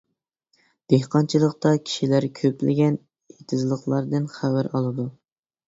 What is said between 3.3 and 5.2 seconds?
ئېتىزلىقلاردىن خەۋەر ئالىدۇ.